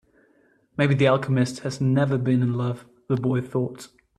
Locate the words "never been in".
1.79-2.55